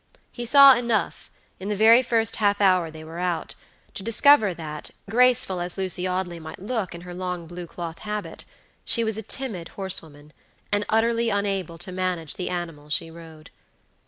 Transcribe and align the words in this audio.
He 0.31 0.47
saw 0.47 0.73
enough, 0.73 1.29
in 1.59 1.69
the 1.69 1.75
very 1.75 2.01
first 2.01 2.37
half 2.37 2.59
hour 2.59 2.89
they 2.89 3.03
were 3.03 3.19
out, 3.19 3.53
to 3.93 4.01
discover 4.01 4.51
that, 4.51 4.89
graceful 5.07 5.59
as 5.59 5.77
Lucy 5.77 6.07
Audley 6.07 6.39
might 6.39 6.57
look 6.57 6.95
in 6.95 7.01
her 7.01 7.13
long 7.13 7.45
blue 7.45 7.67
cloth 7.67 7.99
habit, 7.99 8.43
she 8.83 9.03
was 9.03 9.15
a 9.15 9.21
timid 9.21 9.67
horsewoman, 9.77 10.33
and 10.71 10.85
utterly 10.89 11.29
unable 11.29 11.77
to 11.77 11.91
manage 11.91 12.33
the 12.33 12.49
animal 12.49 12.89
she 12.89 13.11
rode. 13.11 13.51